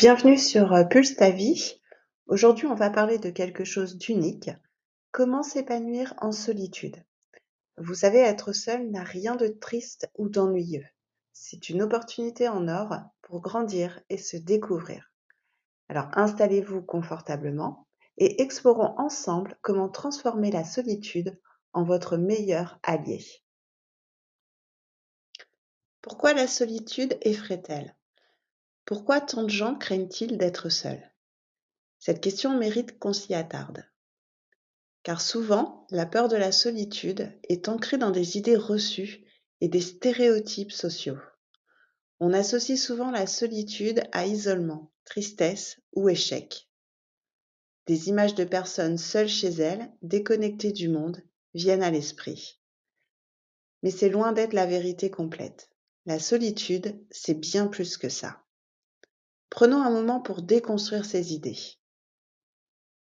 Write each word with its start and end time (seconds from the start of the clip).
Bienvenue 0.00 0.38
sur 0.38 0.74
euh, 0.74 0.84
Pulse 0.84 1.16
ta 1.16 1.30
vie. 1.30 1.82
Aujourd'hui, 2.28 2.68
on 2.68 2.76
va 2.76 2.88
parler 2.88 3.18
de 3.18 3.30
quelque 3.30 3.64
chose 3.64 3.98
d'unique. 3.98 4.48
Comment 5.10 5.42
s'épanouir 5.42 6.14
en 6.18 6.30
solitude? 6.30 7.04
Vous 7.78 7.94
savez, 7.94 8.20
être 8.20 8.52
seul 8.52 8.92
n'a 8.92 9.02
rien 9.02 9.34
de 9.34 9.48
triste 9.48 10.08
ou 10.16 10.28
d'ennuyeux. 10.28 10.86
C'est 11.32 11.68
une 11.68 11.82
opportunité 11.82 12.46
en 12.46 12.68
or 12.68 12.94
pour 13.22 13.40
grandir 13.40 14.00
et 14.08 14.18
se 14.18 14.36
découvrir. 14.36 15.12
Alors 15.88 16.06
installez-vous 16.12 16.82
confortablement 16.82 17.88
et 18.18 18.40
explorons 18.40 18.94
ensemble 18.98 19.58
comment 19.62 19.88
transformer 19.88 20.52
la 20.52 20.62
solitude 20.62 21.40
en 21.72 21.82
votre 21.82 22.16
meilleur 22.16 22.78
allié. 22.84 23.24
Pourquoi 26.02 26.34
la 26.34 26.46
solitude 26.46 27.18
effraie-t-elle? 27.22 27.97
Pourquoi 28.88 29.20
tant 29.20 29.42
de 29.42 29.50
gens 29.50 29.74
craignent-ils 29.74 30.38
d'être 30.38 30.70
seuls? 30.70 31.12
Cette 31.98 32.22
question 32.22 32.56
mérite 32.56 32.98
qu'on 32.98 33.12
s'y 33.12 33.34
attarde. 33.34 33.84
Car 35.02 35.20
souvent, 35.20 35.86
la 35.90 36.06
peur 36.06 36.28
de 36.28 36.36
la 36.36 36.52
solitude 36.52 37.38
est 37.50 37.68
ancrée 37.68 37.98
dans 37.98 38.10
des 38.10 38.38
idées 38.38 38.56
reçues 38.56 39.26
et 39.60 39.68
des 39.68 39.82
stéréotypes 39.82 40.72
sociaux. 40.72 41.18
On 42.18 42.32
associe 42.32 42.80
souvent 42.82 43.10
la 43.10 43.26
solitude 43.26 44.04
à 44.12 44.24
isolement, 44.24 44.90
tristesse 45.04 45.78
ou 45.92 46.08
échec. 46.08 46.66
Des 47.84 48.08
images 48.08 48.36
de 48.36 48.44
personnes 48.44 48.96
seules 48.96 49.28
chez 49.28 49.50
elles, 49.50 49.92
déconnectées 50.00 50.72
du 50.72 50.88
monde, 50.88 51.22
viennent 51.52 51.82
à 51.82 51.90
l'esprit. 51.90 52.58
Mais 53.82 53.90
c'est 53.90 54.08
loin 54.08 54.32
d'être 54.32 54.54
la 54.54 54.64
vérité 54.64 55.10
complète. 55.10 55.68
La 56.06 56.18
solitude, 56.18 56.98
c'est 57.10 57.38
bien 57.38 57.66
plus 57.66 57.98
que 57.98 58.08
ça. 58.08 58.42
Prenons 59.58 59.82
un 59.82 59.90
moment 59.90 60.20
pour 60.20 60.40
déconstruire 60.40 61.04
ces 61.04 61.34
idées. 61.34 61.58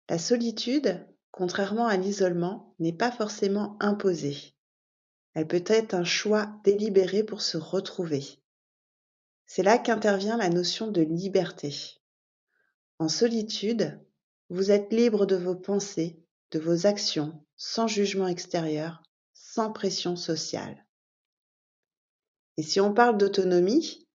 La 0.09 0.17
solitude, 0.17 1.08
contrairement 1.30 1.86
à 1.86 1.97
l'isolement, 1.97 2.73
n'est 2.80 2.97
pas 2.97 3.11
forcément 3.11 3.77
imposée. 3.80 4.55
Elle 5.36 5.47
peut 5.47 5.64
être 5.67 5.94
un 5.94 6.03
choix 6.03 6.49
délibéré 6.64 7.23
pour 7.23 7.44
se 7.44 7.59
retrouver. 7.59 8.23
C'est 9.45 9.61
là 9.61 9.77
qu'intervient 9.77 10.36
la 10.36 10.49
notion 10.49 10.88
de 10.88 11.02
liberté. 11.02 12.02
En 12.97 13.08
solitude, 13.08 14.03
vous 14.49 14.71
êtes 14.71 14.92
libre 14.92 15.27
de 15.27 15.36
vos 15.36 15.55
pensées, 15.55 16.25
de 16.49 16.58
vos 16.58 16.88
actions, 16.88 17.39
sans 17.55 17.86
jugement 17.86 18.27
extérieur, 18.27 19.03
sans 19.36 19.71
pression 19.71 20.16
sociale. 20.16 20.88
Et 22.58 22.64
si 22.64 22.81
on 22.81 22.95
parle 22.95 23.19
d'autonomie, 23.19 24.09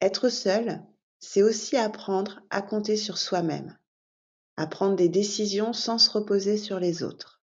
être 0.00 0.28
seul, 0.28 0.80
c'est 1.26 1.42
aussi 1.42 1.76
apprendre 1.76 2.40
à 2.50 2.60
compter 2.60 2.96
sur 2.96 3.16
soi-même, 3.18 3.78
à 4.56 4.66
prendre 4.66 4.94
des 4.94 5.08
décisions 5.08 5.72
sans 5.72 5.98
se 5.98 6.10
reposer 6.10 6.58
sur 6.58 6.78
les 6.78 7.02
autres. 7.02 7.42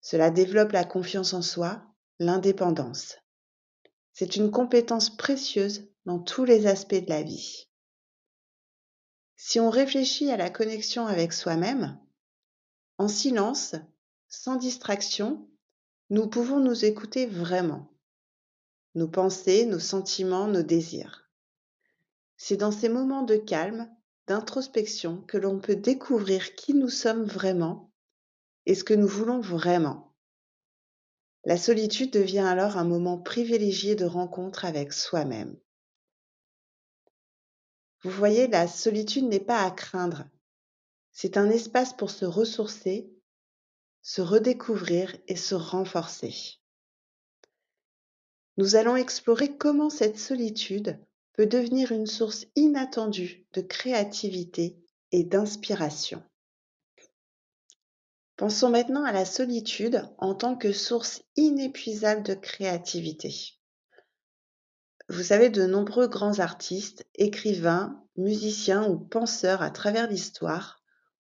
Cela 0.00 0.30
développe 0.30 0.72
la 0.72 0.84
confiance 0.84 1.34
en 1.34 1.42
soi, 1.42 1.82
l'indépendance. 2.20 3.16
C'est 4.12 4.36
une 4.36 4.50
compétence 4.50 5.14
précieuse 5.14 5.88
dans 6.06 6.20
tous 6.20 6.44
les 6.44 6.66
aspects 6.66 6.94
de 6.94 7.08
la 7.08 7.22
vie. 7.22 7.68
Si 9.36 9.60
on 9.60 9.70
réfléchit 9.70 10.30
à 10.30 10.36
la 10.36 10.48
connexion 10.48 11.06
avec 11.06 11.32
soi-même, 11.32 11.98
en 12.96 13.08
silence, 13.08 13.74
sans 14.28 14.56
distraction, 14.56 15.48
nous 16.10 16.28
pouvons 16.28 16.60
nous 16.60 16.84
écouter 16.84 17.26
vraiment. 17.26 17.92
Nos 18.94 19.08
pensées, 19.08 19.66
nos 19.66 19.78
sentiments, 19.78 20.46
nos 20.46 20.62
désirs. 20.62 21.27
C'est 22.40 22.56
dans 22.56 22.70
ces 22.70 22.88
moments 22.88 23.24
de 23.24 23.36
calme, 23.36 23.90
d'introspection, 24.28 25.22
que 25.22 25.36
l'on 25.36 25.58
peut 25.58 25.74
découvrir 25.74 26.54
qui 26.54 26.72
nous 26.72 26.88
sommes 26.88 27.24
vraiment 27.24 27.92
et 28.64 28.76
ce 28.76 28.84
que 28.84 28.94
nous 28.94 29.08
voulons 29.08 29.40
vraiment. 29.40 30.14
La 31.44 31.56
solitude 31.56 32.12
devient 32.12 32.38
alors 32.38 32.76
un 32.76 32.84
moment 32.84 33.18
privilégié 33.18 33.96
de 33.96 34.04
rencontre 34.04 34.64
avec 34.64 34.92
soi-même. 34.92 35.58
Vous 38.02 38.10
voyez, 38.10 38.46
la 38.46 38.68
solitude 38.68 39.24
n'est 39.24 39.40
pas 39.40 39.64
à 39.64 39.70
craindre. 39.72 40.24
C'est 41.10 41.36
un 41.36 41.50
espace 41.50 41.92
pour 41.92 42.10
se 42.10 42.24
ressourcer, 42.24 43.12
se 44.02 44.20
redécouvrir 44.20 45.16
et 45.26 45.36
se 45.36 45.56
renforcer. 45.56 46.60
Nous 48.58 48.76
allons 48.76 48.94
explorer 48.94 49.56
comment 49.56 49.90
cette 49.90 50.18
solitude 50.18 51.00
devenir 51.46 51.92
une 51.92 52.06
source 52.06 52.46
inattendue 52.56 53.46
de 53.52 53.60
créativité 53.60 54.76
et 55.12 55.24
d'inspiration. 55.24 56.22
Pensons 58.36 58.70
maintenant 58.70 59.04
à 59.04 59.12
la 59.12 59.24
solitude 59.24 60.02
en 60.18 60.34
tant 60.34 60.56
que 60.56 60.72
source 60.72 61.22
inépuisable 61.36 62.22
de 62.22 62.34
créativité. 62.34 63.34
Vous 65.08 65.22
savez, 65.22 65.48
de 65.48 65.66
nombreux 65.66 66.06
grands 66.06 66.38
artistes, 66.38 67.06
écrivains, 67.14 68.04
musiciens 68.16 68.88
ou 68.88 68.98
penseurs 68.98 69.62
à 69.62 69.70
travers 69.70 70.08
l'histoire 70.08 70.82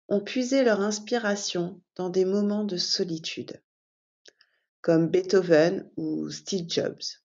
ont 0.10 0.22
puisé 0.22 0.64
leur 0.64 0.82
inspiration 0.82 1.82
dans 1.96 2.10
des 2.10 2.26
moments 2.26 2.64
de 2.64 2.78
solitude, 2.78 3.62
comme 4.82 5.08
Beethoven 5.08 5.90
ou 5.98 6.30
Steve 6.30 6.66
Jobs. 6.68 7.25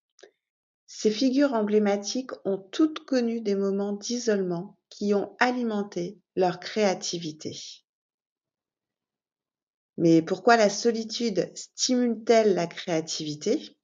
Ces 0.92 1.12
figures 1.12 1.54
emblématiques 1.54 2.32
ont 2.44 2.58
toutes 2.58 3.06
connu 3.06 3.40
des 3.40 3.54
moments 3.54 3.92
d'isolement 3.92 4.76
qui 4.88 5.14
ont 5.14 5.36
alimenté 5.38 6.18
leur 6.34 6.58
créativité. 6.58 7.56
Mais 9.98 10.20
pourquoi 10.20 10.56
la 10.56 10.68
solitude 10.68 11.48
stimule-t-elle 11.54 12.54
la 12.54 12.66
créativité? 12.66 13.76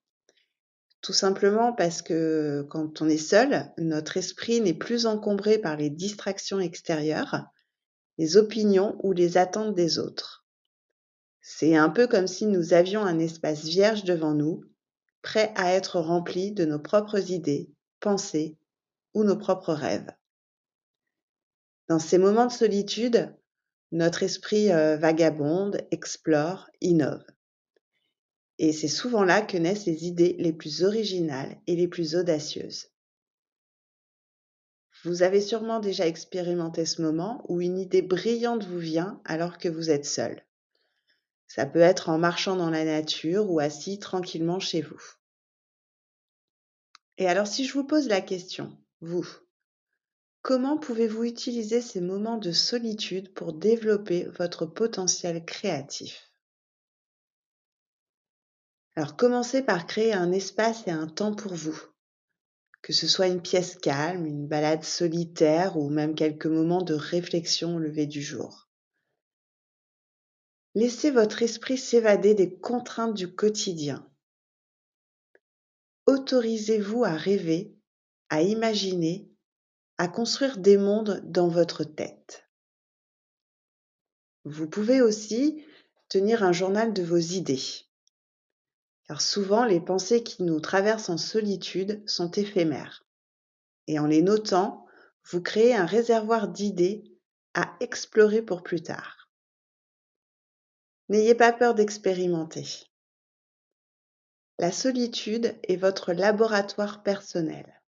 Tout 1.01 1.13
simplement 1.13 1.73
parce 1.73 2.03
que 2.03 2.67
quand 2.71 3.01
on 3.01 3.09
est 3.09 3.19
seul, 3.19 3.73
notre 3.79 4.17
esprit 4.17 4.61
n'est 4.61 4.75
plus 4.75 5.07
encombré 5.07 5.59
par 5.59 5.77
les 5.77 5.91
distractions 5.91 6.59
extérieures, 6.59 7.47
les 8.19 8.37
opinions 8.37 8.99
ou 9.05 9.13
les 9.13 9.39
attentes 9.39 9.77
des 9.77 10.01
autres. 10.01 10.45
C'est 11.41 11.77
un 11.77 11.89
peu 11.89 12.09
comme 12.09 12.27
si 12.27 12.47
nous 12.47 12.75
avions 12.75 13.03
un 13.03 13.21
espace 13.21 13.63
vierge 13.63 14.03
devant 14.03 14.35
nous, 14.35 14.65
prêt 15.27 15.53
à 15.57 15.73
être 15.73 15.99
rempli 15.99 16.53
de 16.53 16.65
nos 16.65 16.79
propres 16.79 17.33
idées, 17.33 17.69
pensées 17.99 18.57
ou 19.13 19.25
nos 19.25 19.37
propres 19.37 19.75
rêves. 19.75 20.09
Dans 21.89 21.99
ces 21.99 22.17
moments 22.17 22.47
de 22.47 22.53
solitude, 22.53 23.35
notre 23.91 24.23
esprit 24.23 24.71
euh, 24.71 24.97
vagabonde, 24.97 25.81
explore, 25.91 26.71
innove. 26.81 27.25
Et 28.61 28.73
c'est 28.73 28.87
souvent 28.87 29.25
là 29.25 29.43
que 29.43 29.57
naissent 29.57 29.87
les 29.87 30.07
idées 30.07 30.37
les 30.39 30.53
plus 30.53 30.85
originales 30.85 31.57
et 31.67 31.75
les 31.75 31.89
plus 31.89 32.15
audacieuses. 32.15 32.87
Vous 35.03 35.25
avez 35.25 35.41
sûrement 35.41 35.81
déjà 35.81 36.07
expérimenté 36.07 36.87
ce 36.87 37.03
moment 37.03 37.45
où 37.49 37.61
une 37.61 37.79
idée 37.79 38.03
brillante 38.03 38.65
vous 38.65 38.79
vient 38.79 39.21
alors 39.25 39.59
que 39.59 39.69
vous 39.69 39.91
êtes 39.91 40.07
seul. 40.07 40.46
Ça 41.49 41.67
peut 41.67 41.81
être 41.81 42.09
en 42.09 42.19
marchant 42.19 42.57
dans 42.57 42.71
la 42.71 42.85
nature 42.85 43.51
ou 43.51 43.61
assis 43.61 43.99
tranquillement 43.99 44.61
chez 44.61 44.83
vous. 44.83 45.01
Et 47.19 47.29
alors 47.29 47.47
si 47.47 47.65
je 47.65 47.73
vous 47.73 47.85
pose 47.85 48.09
la 48.09 48.21
question, 48.21 48.77
vous, 49.01 49.27
comment 50.43 50.77
pouvez-vous 50.77 51.25
utiliser 51.25 51.81
ces 51.81 52.01
moments 52.01 52.37
de 52.37 52.53
solitude 52.53 53.33
pour 53.33 53.53
développer 53.53 54.25
votre 54.39 54.67
potentiel 54.67 55.45
créatif? 55.45 56.31
Alors 58.97 59.17
commencez 59.17 59.63
par 59.63 59.87
créer 59.87 60.15
un 60.15 60.33
espace 60.33 60.87
et 60.87 60.91
un 60.91 61.07
temps 61.07 61.35
pour 61.35 61.55
vous. 61.55 61.79
Que 62.81 62.93
ce 62.93 63.09
soit 63.09 63.27
une 63.27 63.43
pièce 63.43 63.77
calme, 63.77 64.27
une 64.27 64.47
balade 64.47 64.85
solitaire 64.85 65.77
ou 65.77 65.91
même 65.91 66.15
quelques 66.15 66.47
moments 66.47 66.83
de 66.83 66.95
réflexion 66.95 67.77
au 67.77 67.79
lever 67.79 68.07
du 68.07 68.23
jour. 68.23 68.66
Laissez 70.77 71.11
votre 71.11 71.43
esprit 71.43 71.77
s'évader 71.77 72.35
des 72.35 72.55
contraintes 72.55 73.15
du 73.15 73.35
quotidien. 73.35 74.09
Autorisez-vous 76.07 77.03
à 77.03 77.17
rêver, 77.17 77.75
à 78.29 78.43
imaginer, 78.43 79.29
à 79.99 80.07
construire 80.07 80.59
des 80.59 80.77
mondes 80.77 81.21
dans 81.25 81.49
votre 81.49 81.83
tête. 81.83 82.49
Vous 84.45 84.69
pouvez 84.69 85.03
aussi 85.03 85.65
tenir 86.09 86.45
un 86.45 86.53
journal 86.53 86.93
de 86.93 87.03
vos 87.03 87.17
idées 87.17 87.87
car 89.07 89.21
souvent 89.21 89.65
les 89.65 89.81
pensées 89.81 90.23
qui 90.23 90.43
nous 90.43 90.61
traversent 90.61 91.11
en 91.11 91.19
solitude 91.19 92.03
sont 92.09 92.31
éphémères. 92.33 93.07
Et 93.87 93.99
en 93.99 94.07
les 94.07 94.23
notant, 94.23 94.87
vous 95.31 95.41
créez 95.41 95.75
un 95.75 95.87
réservoir 95.87 96.49
d'idées 96.49 97.05
à 97.55 97.77
explorer 97.81 98.43
pour 98.43 98.63
plus 98.63 98.83
tard. 98.83 99.16
N'ayez 101.09 101.35
pas 101.35 101.53
peur 101.53 101.75
d'expérimenter. 101.75 102.67
La 104.59 104.73
solitude 104.73 105.55
est 105.65 105.77
votre 105.77 106.13
laboratoire 106.13 107.03
personnel, 107.03 107.83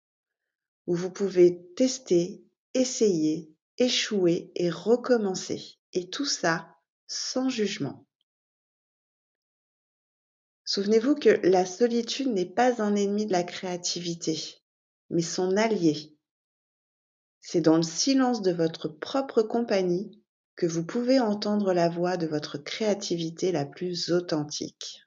où 0.87 0.95
vous 0.95 1.11
pouvez 1.11 1.65
tester, 1.77 2.45
essayer, 2.75 3.55
échouer 3.79 4.51
et 4.55 4.69
recommencer. 4.71 5.79
Et 5.93 6.11
tout 6.11 6.27
ça 6.27 6.77
sans 7.07 7.49
jugement. 7.49 8.07
Souvenez-vous 10.65 11.15
que 11.15 11.41
la 11.47 11.65
solitude 11.65 12.29
n'est 12.29 12.45
pas 12.45 12.83
un 12.83 12.97
ennemi 12.97 13.25
de 13.25 13.33
la 13.33 13.45
créativité, 13.45 14.61
mais 15.09 15.23
son 15.23 15.57
allié. 15.57 16.19
C'est 17.41 17.61
dans 17.61 17.77
le 17.77 17.85
silence 17.85 18.43
de 18.43 18.53
votre 18.53 18.89
propre 18.89 19.43
compagnie 19.43 20.23
que 20.57 20.67
vous 20.67 20.85
pouvez 20.85 21.21
entendre 21.21 21.73
la 21.73 21.89
voix 21.89 22.17
de 22.17 22.27
votre 22.27 22.57
créativité 22.59 23.53
la 23.53 23.67
plus 23.67 24.11
authentique. 24.11 25.03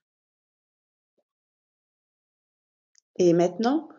Et 3.17 3.33
maintenant, 3.33 3.89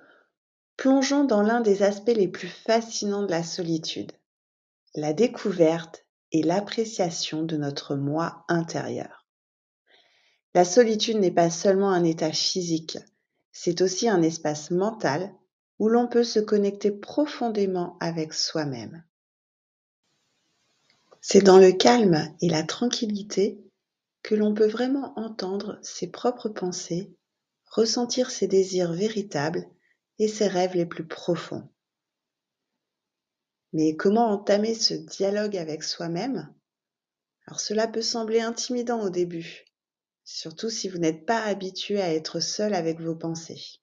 plongeons 0.77 1.25
dans 1.25 1.43
l'un 1.43 1.61
des 1.61 1.83
aspects 1.83 2.15
les 2.15 2.29
plus 2.29 2.49
fascinants 2.49 3.25
de 3.25 3.31
la 3.31 3.43
solitude, 3.43 4.13
la 4.95 5.13
découverte 5.13 6.07
et 6.33 6.43
l'appréciation 6.43 7.43
de 7.43 7.57
notre 7.57 7.97
moi 7.97 8.45
intérieur. 8.49 9.27
La 10.55 10.65
solitude 10.65 11.19
n'est 11.19 11.31
pas 11.31 11.51
seulement 11.51 11.91
un 11.91 12.05
état 12.05 12.33
physique, 12.33 12.99
c'est 13.53 13.83
aussi 13.83 14.09
un 14.09 14.23
espace 14.23 14.71
mental 14.71 15.35
où 15.79 15.89
l'on 15.89 16.07
peut 16.07 16.25
se 16.25 16.41
connecter 16.41 16.91
profondément 16.91 17.97
avec 18.01 18.33
soi-même. 18.33 19.05
C'est 21.21 21.43
dans 21.43 21.59
le 21.59 21.73
calme 21.73 22.35
et 22.41 22.49
la 22.49 22.63
tranquillité 22.63 23.61
que 24.23 24.35
l'on 24.35 24.55
peut 24.55 24.67
vraiment 24.67 25.13
entendre 25.19 25.79
ses 25.83 26.09
propres 26.11 26.49
pensées, 26.49 27.15
ressentir 27.67 28.31
ses 28.31 28.47
désirs 28.47 28.93
véritables 28.93 29.69
et 30.19 30.29
ses 30.29 30.47
rêves 30.47 30.75
les 30.75 30.87
plus 30.87 31.07
profonds. 31.07 31.69
Mais 33.73 33.97
comment 33.97 34.31
entamer 34.31 34.75
ce 34.75 34.95
dialogue 34.95 35.57
avec 35.57 35.83
soi-même? 35.83 36.53
Alors 37.47 37.61
cela 37.61 37.87
peut 37.87 38.03
sembler 38.03 38.41
intimidant 38.41 39.03
au 39.03 39.11
début, 39.11 39.65
surtout 40.25 40.71
si 40.71 40.89
vous 40.89 40.99
n'êtes 40.99 41.27
pas 41.27 41.41
habitué 41.43 42.01
à 42.01 42.13
être 42.13 42.41
seul 42.41 42.75
avec 42.75 43.01
vos 43.01 43.15
pensées. 43.15 43.81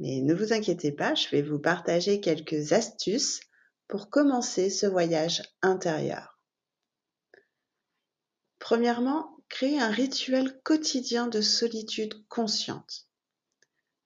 Mais 0.00 0.20
ne 0.20 0.34
vous 0.34 0.52
inquiétez 0.52 0.92
pas, 0.92 1.14
je 1.14 1.28
vais 1.28 1.42
vous 1.42 1.58
partager 1.58 2.20
quelques 2.20 2.72
astuces 2.72 3.40
pour 3.88 4.10
commencer 4.10 4.70
ce 4.70 4.86
voyage 4.86 5.42
intérieur. 5.62 6.38
Premièrement, 8.58 9.38
créez 9.48 9.80
un 9.80 9.90
rituel 9.90 10.60
quotidien 10.62 11.26
de 11.26 11.40
solitude 11.40 12.14
consciente. 12.28 13.08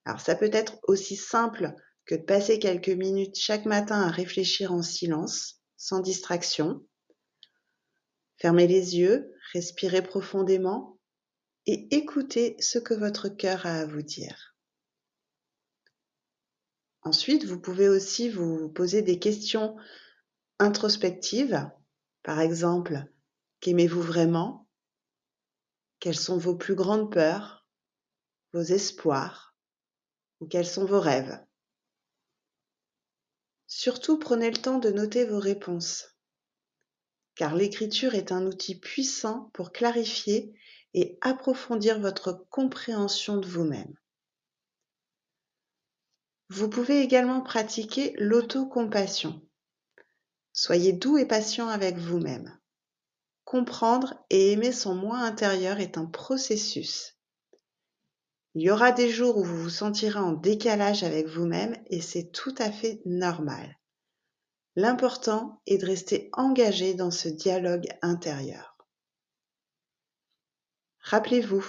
Alors 0.05 0.21
ça 0.21 0.35
peut 0.35 0.49
être 0.53 0.79
aussi 0.83 1.15
simple 1.15 1.75
que 2.05 2.15
de 2.15 2.23
passer 2.23 2.59
quelques 2.59 2.89
minutes 2.89 3.37
chaque 3.37 3.65
matin 3.65 4.01
à 4.01 4.09
réfléchir 4.09 4.73
en 4.73 4.81
silence, 4.81 5.61
sans 5.77 5.99
distraction. 5.99 6.85
Fermez 8.37 8.67
les 8.67 8.97
yeux, 8.97 9.31
respirez 9.53 10.01
profondément 10.01 10.99
et 11.65 11.87
écoutez 11.95 12.57
ce 12.59 12.79
que 12.79 12.93
votre 12.93 13.29
cœur 13.29 13.65
a 13.65 13.79
à 13.79 13.85
vous 13.85 14.01
dire. 14.01 14.52
Ensuite, 17.05 17.45
vous 17.45 17.59
pouvez 17.59 17.89
aussi 17.89 18.29
vous 18.29 18.69
poser 18.69 19.01
des 19.01 19.19
questions 19.19 19.75
introspectives. 20.59 21.69
Par 22.23 22.39
exemple, 22.39 23.05
qu'aimez-vous 23.59 24.01
vraiment? 24.01 24.67
Quelles 25.99 26.17
sont 26.17 26.37
vos 26.37 26.55
plus 26.55 26.75
grandes 26.75 27.11
peurs, 27.11 27.67
vos 28.53 28.61
espoirs? 28.61 29.55
Ou 30.39 30.47
quels 30.47 30.65
sont 30.65 30.85
vos 30.85 30.99
rêves? 30.99 31.37
Surtout 33.67 34.19
prenez 34.19 34.51
le 34.51 34.57
temps 34.57 34.79
de 34.79 34.89
noter 34.89 35.25
vos 35.25 35.39
réponses, 35.39 36.15
car 37.35 37.55
l'écriture 37.55 38.13
est 38.13 38.31
un 38.31 38.45
outil 38.45 38.79
puissant 38.79 39.49
pour 39.53 39.71
clarifier 39.71 40.53
et 40.93 41.17
approfondir 41.21 41.99
votre 41.99 42.45
compréhension 42.49 43.37
de 43.37 43.47
vous-même. 43.47 43.95
Vous 46.49 46.69
pouvez 46.69 47.01
également 47.01 47.41
pratiquer 47.41 48.13
l'autocompassion. 48.17 49.41
Soyez 50.51 50.93
doux 50.93 51.17
et 51.17 51.25
patient 51.25 51.67
avec 51.67 51.97
vous-même. 51.97 52.57
Comprendre 53.43 54.23
et 54.29 54.51
aimer 54.51 54.71
son 54.71 54.95
moi 54.95 55.17
intérieur 55.17 55.79
est 55.79 55.97
un 55.97 56.05
processus. 56.05 57.17
Il 58.55 58.61
y 58.61 58.69
aura 58.69 58.91
des 58.91 59.09
jours 59.09 59.37
où 59.37 59.43
vous 59.43 59.57
vous 59.57 59.69
sentirez 59.69 60.19
en 60.19 60.33
décalage 60.33 61.03
avec 61.03 61.27
vous-même 61.27 61.75
et 61.87 62.01
c'est 62.01 62.31
tout 62.31 62.53
à 62.59 62.71
fait 62.71 63.01
normal. 63.05 63.79
L'important 64.75 65.61
est 65.65 65.77
de 65.77 65.85
rester 65.85 66.29
engagé 66.33 66.93
dans 66.93 67.11
ce 67.11 67.29
dialogue 67.29 67.87
intérieur. 68.01 68.77
Rappelez-vous, 70.99 71.65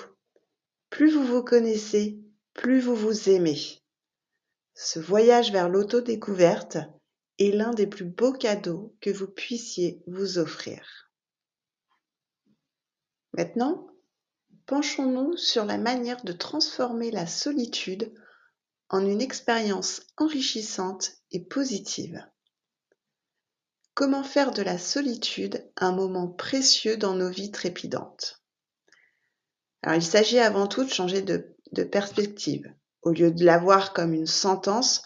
plus 0.90 1.12
vous 1.12 1.24
vous 1.24 1.42
connaissez, 1.42 2.20
plus 2.52 2.80
vous 2.80 2.94
vous 2.94 3.28
aimez. 3.28 3.83
Ce 4.74 4.98
voyage 4.98 5.52
vers 5.52 5.68
l'autodécouverte 5.68 6.78
est 7.38 7.52
l'un 7.52 7.72
des 7.72 7.86
plus 7.86 8.04
beaux 8.04 8.32
cadeaux 8.32 8.96
que 9.00 9.10
vous 9.10 9.28
puissiez 9.28 10.02
vous 10.06 10.38
offrir. 10.38 11.10
Maintenant, 13.32 13.88
penchons-nous 14.66 15.36
sur 15.36 15.64
la 15.64 15.78
manière 15.78 16.22
de 16.24 16.32
transformer 16.32 17.10
la 17.10 17.26
solitude 17.26 18.12
en 18.88 19.06
une 19.06 19.20
expérience 19.20 20.02
enrichissante 20.16 21.12
et 21.30 21.44
positive. 21.44 22.24
Comment 23.94 24.24
faire 24.24 24.50
de 24.50 24.62
la 24.62 24.78
solitude 24.78 25.70
un 25.76 25.92
moment 25.92 26.28
précieux 26.28 26.96
dans 26.96 27.14
nos 27.14 27.30
vies 27.30 27.52
trépidantes? 27.52 28.42
Alors, 29.82 29.96
il 29.96 30.02
s'agit 30.02 30.40
avant 30.40 30.66
tout 30.66 30.82
de 30.82 30.90
changer 30.90 31.22
de, 31.22 31.56
de 31.72 31.84
perspective. 31.84 32.74
Au 33.04 33.10
lieu 33.10 33.30
de 33.30 33.44
la 33.44 33.58
voir 33.58 33.92
comme 33.92 34.14
une 34.14 34.26
sentence, 34.26 35.02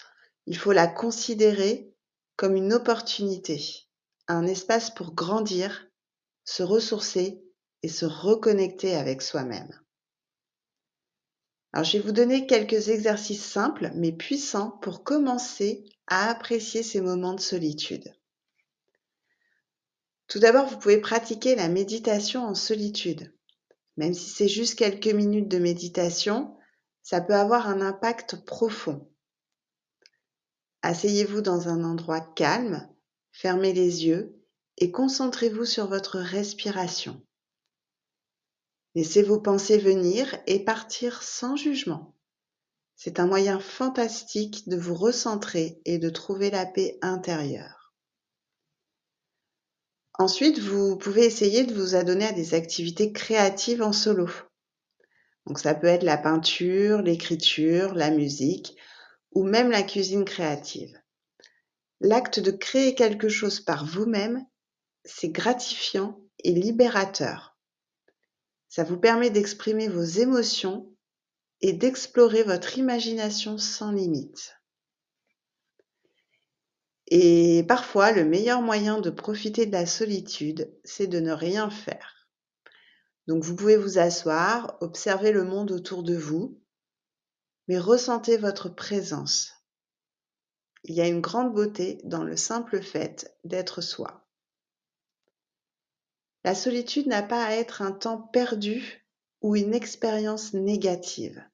il 0.47 0.56
faut 0.56 0.73
la 0.73 0.87
considérer 0.87 1.93
comme 2.37 2.55
une 2.55 2.73
opportunité, 2.73 3.61
un 4.29 4.47
espace 4.47 4.91
pour 4.91 5.15
grandir, 5.15 5.89
se 6.45 6.62
ressourcer 6.62 7.43
et 7.83 7.89
se 7.89 8.06
reconnecter 8.06 8.95
avec 8.95 9.21
soi-même. 9.21 9.69
Alors, 11.73 11.85
je 11.85 11.99
vais 11.99 12.05
vous 12.05 12.12
donner 12.12 12.47
quelques 12.47 12.89
exercices 12.89 13.45
simples 13.45 13.90
mais 13.95 14.12
puissants 14.12 14.71
pour 14.81 15.02
commencer 15.02 15.85
à 16.07 16.31
apprécier 16.31 16.85
ces 16.85 17.00
moments 17.00 17.35
de 17.35 17.40
solitude. 17.40 18.14
Tout 20.28 20.38
d'abord, 20.38 20.67
vous 20.67 20.78
pouvez 20.78 21.00
pratiquer 21.00 21.57
la 21.57 21.69
méditation 21.69 22.45
en 22.45 22.55
solitude. 22.55 23.35
Même 23.97 24.14
si 24.14 24.31
c'est 24.31 24.49
juste 24.49 24.78
quelques 24.78 25.09
minutes 25.09 25.49
de 25.49 25.59
méditation, 25.59 26.58
ça 27.09 27.23
peut 27.23 27.35
avoir 27.35 27.69
un 27.69 27.81
impact 27.81 28.45
profond. 28.45 29.11
Asseyez-vous 30.83 31.41
dans 31.41 31.69
un 31.69 31.83
endroit 31.83 32.21
calme, 32.21 32.87
fermez 33.33 33.73
les 33.73 34.05
yeux 34.05 34.38
et 34.77 34.91
concentrez-vous 34.91 35.65
sur 35.65 35.87
votre 35.87 36.19
respiration. 36.19 37.25
Laissez 38.95 39.23
vos 39.23 39.41
pensées 39.41 39.79
venir 39.79 40.38
et 40.47 40.62
partir 40.62 41.23
sans 41.23 41.57
jugement. 41.57 42.15
C'est 42.95 43.21
un 43.21 43.27
moyen 43.27 43.59
fantastique 43.59 44.69
de 44.69 44.77
vous 44.77 44.95
recentrer 44.95 45.81
et 45.87 45.97
de 45.97 46.11
trouver 46.11 46.50
la 46.50 46.67
paix 46.67 46.99
intérieure. 47.00 47.95
Ensuite, 50.19 50.59
vous 50.59 50.99
pouvez 50.99 51.25
essayer 51.25 51.65
de 51.65 51.73
vous 51.73 51.95
adonner 51.95 52.27
à 52.27 52.33
des 52.33 52.53
activités 52.53 53.15
créatives 53.15 53.81
en 53.81 53.95
solo. 53.95 54.29
Donc 55.49 55.59
ça 55.59 55.75
peut 55.75 55.87
être 55.87 56.02
la 56.02 56.19
peinture, 56.19 57.00
l'écriture, 57.00 57.95
la 57.95 58.11
musique 58.11 58.76
ou 59.33 59.45
même 59.45 59.71
la 59.71 59.83
cuisine 59.83 60.26
créative. 60.26 60.95
L'acte 62.00 62.38
de 62.38 62.50
créer 62.50 62.95
quelque 62.95 63.31
chose 63.31 63.59
par 63.59 63.87
vous-même, 63.87 64.45
c'est 65.07 65.31
gratifiant 65.31 66.21
et 66.45 66.52
libérateur. 66.52 67.57
Ça 68.69 68.85
vous 68.85 68.99
permet 68.99 69.31
d'exprimer 69.31 69.88
vos 69.88 70.05
émotions 70.05 70.95
et 71.62 71.73
d'explorer 71.73 72.43
votre 72.43 72.76
imagination 72.76 73.57
sans 73.57 73.90
limite. 73.90 74.55
Et 77.07 77.64
parfois, 77.67 78.12
le 78.12 78.26
meilleur 78.26 78.61
moyen 78.61 79.00
de 79.00 79.09
profiter 79.09 79.64
de 79.64 79.73
la 79.73 79.87
solitude, 79.87 80.71
c'est 80.85 81.07
de 81.07 81.21
ne 81.21 81.33
rien 81.33 81.71
faire. 81.71 82.18
Donc 83.28 83.44
vous 83.44 83.54
pouvez 83.54 83.76
vous 83.76 83.99
asseoir, 83.99 84.78
observer 84.80 85.32
le 85.32 85.44
monde 85.44 85.70
autour 85.70 86.02
de 86.02 86.16
vous, 86.16 86.58
mais 87.68 87.78
ressentez 87.78 88.38
votre 88.38 88.70
présence. 88.70 89.52
Il 90.85 90.94
y 90.94 91.02
a 91.02 91.06
une 91.06 91.20
grande 91.20 91.52
beauté 91.52 92.00
dans 92.04 92.25
le 92.25 92.38
simple 92.38 92.80
fait 92.80 93.37
d'être 93.44 93.82
soi. 93.82 94.26
La 96.42 96.54
solitude 96.54 97.06
n'a 97.06 97.23
pas 97.23 97.44
à 97.44 97.52
être 97.52 97.82
un 97.82 97.92
temps 97.92 98.18
perdu 98.18 99.06
ou 99.42 99.56
une 99.56 99.75
expérience 99.75 100.54
négative. 100.54 101.44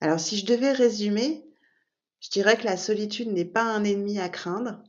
Alors 0.00 0.18
si 0.18 0.38
je 0.38 0.46
devais 0.46 0.72
résumer, 0.72 1.46
Je 2.20 2.30
dirais 2.30 2.56
que 2.56 2.64
la 2.64 2.76
solitude 2.76 3.32
n'est 3.32 3.44
pas 3.44 3.64
un 3.64 3.82
ennemi 3.82 4.20
à 4.20 4.28
craindre, 4.28 4.82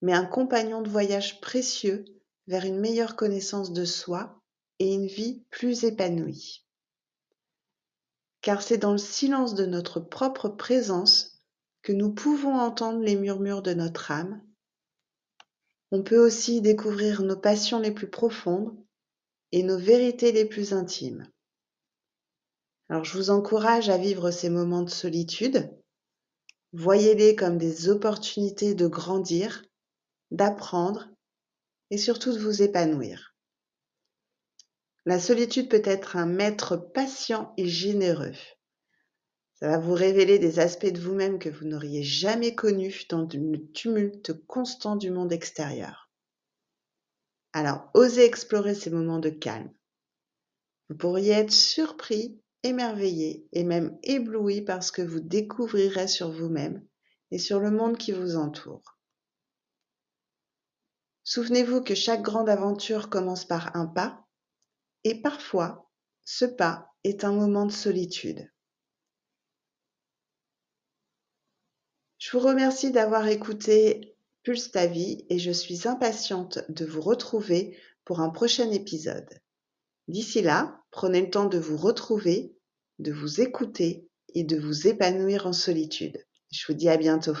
mais 0.00 0.12
un 0.12 0.24
compagnon 0.24 0.80
de 0.80 0.88
voyage 0.88 1.40
précieux 1.40 2.21
vers 2.46 2.64
une 2.64 2.78
meilleure 2.78 3.16
connaissance 3.16 3.72
de 3.72 3.84
soi 3.84 4.42
et 4.78 4.92
une 4.92 5.06
vie 5.06 5.44
plus 5.50 5.84
épanouie. 5.84 6.66
Car 8.40 8.62
c'est 8.62 8.78
dans 8.78 8.92
le 8.92 8.98
silence 8.98 9.54
de 9.54 9.66
notre 9.66 10.00
propre 10.00 10.48
présence 10.48 11.40
que 11.82 11.92
nous 11.92 12.12
pouvons 12.12 12.54
entendre 12.54 13.00
les 13.00 13.16
murmures 13.16 13.62
de 13.62 13.74
notre 13.74 14.10
âme. 14.10 14.42
On 15.90 16.02
peut 16.02 16.18
aussi 16.18 16.60
découvrir 16.60 17.22
nos 17.22 17.36
passions 17.36 17.78
les 17.78 17.92
plus 17.92 18.08
profondes 18.08 18.76
et 19.52 19.62
nos 19.62 19.78
vérités 19.78 20.32
les 20.32 20.44
plus 20.44 20.72
intimes. 20.72 21.28
Alors 22.88 23.04
je 23.04 23.16
vous 23.16 23.30
encourage 23.30 23.88
à 23.88 23.98
vivre 23.98 24.30
ces 24.30 24.48
moments 24.48 24.82
de 24.82 24.90
solitude. 24.90 25.70
Voyez-les 26.72 27.36
comme 27.36 27.58
des 27.58 27.88
opportunités 27.88 28.74
de 28.74 28.86
grandir, 28.86 29.64
d'apprendre 30.30 31.11
et 31.92 31.98
surtout 31.98 32.32
de 32.32 32.38
vous 32.38 32.62
épanouir. 32.62 33.36
La 35.04 35.20
solitude 35.20 35.68
peut 35.68 35.82
être 35.84 36.16
un 36.16 36.24
maître 36.24 36.74
patient 36.74 37.52
et 37.58 37.68
généreux. 37.68 38.32
Ça 39.60 39.68
va 39.68 39.76
vous 39.78 39.92
révéler 39.92 40.38
des 40.38 40.58
aspects 40.58 40.90
de 40.90 40.98
vous-même 40.98 41.38
que 41.38 41.50
vous 41.50 41.66
n'auriez 41.66 42.02
jamais 42.02 42.54
connus 42.54 43.04
dans 43.10 43.28
le 43.30 43.72
tumulte 43.72 44.32
constant 44.46 44.96
du 44.96 45.10
monde 45.10 45.34
extérieur. 45.34 46.10
Alors, 47.52 47.90
osez 47.92 48.24
explorer 48.24 48.74
ces 48.74 48.88
moments 48.88 49.20
de 49.20 49.28
calme. 49.28 49.70
Vous 50.88 50.96
pourriez 50.96 51.32
être 51.32 51.52
surpris, 51.52 52.40
émerveillé 52.62 53.46
et 53.52 53.64
même 53.64 53.98
ébloui 54.02 54.62
par 54.62 54.82
ce 54.82 54.92
que 54.92 55.02
vous 55.02 55.20
découvrirez 55.20 56.08
sur 56.08 56.32
vous-même 56.32 56.82
et 57.30 57.38
sur 57.38 57.60
le 57.60 57.70
monde 57.70 57.98
qui 57.98 58.12
vous 58.12 58.36
entoure. 58.36 58.91
Souvenez-vous 61.34 61.80
que 61.80 61.94
chaque 61.94 62.20
grande 62.20 62.50
aventure 62.50 63.08
commence 63.08 63.46
par 63.46 63.74
un 63.74 63.86
pas, 63.86 64.26
et 65.02 65.22
parfois, 65.22 65.90
ce 66.24 66.44
pas 66.44 66.92
est 67.04 67.24
un 67.24 67.32
moment 67.32 67.64
de 67.64 67.72
solitude. 67.72 68.52
Je 72.18 72.32
vous 72.32 72.44
remercie 72.46 72.92
d'avoir 72.92 73.28
écouté 73.28 74.14
Pulse 74.42 74.72
ta 74.72 74.86
vie 74.86 75.24
et 75.30 75.38
je 75.38 75.52
suis 75.52 75.88
impatiente 75.88 76.58
de 76.68 76.84
vous 76.84 77.00
retrouver 77.00 77.78
pour 78.04 78.20
un 78.20 78.28
prochain 78.28 78.70
épisode. 78.70 79.30
D'ici 80.08 80.42
là, 80.42 80.82
prenez 80.90 81.22
le 81.22 81.30
temps 81.30 81.46
de 81.46 81.58
vous 81.58 81.78
retrouver, 81.78 82.54
de 82.98 83.10
vous 83.10 83.40
écouter 83.40 84.06
et 84.34 84.44
de 84.44 84.58
vous 84.58 84.86
épanouir 84.86 85.46
en 85.46 85.54
solitude. 85.54 86.22
Je 86.50 86.66
vous 86.66 86.74
dis 86.74 86.90
à 86.90 86.98
bientôt. 86.98 87.38